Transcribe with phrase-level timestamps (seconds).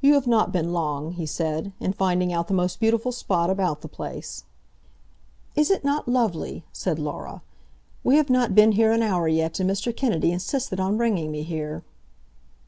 [0.00, 3.80] "You have not been long," he said, "in finding out the most beautiful spot about
[3.80, 4.44] the place."
[5.56, 7.42] "Is it not lovely?" said Laura.
[8.04, 9.90] "We have not been here an hour yet, and Mr.
[9.92, 11.82] Kennedy insisted on bringing me here."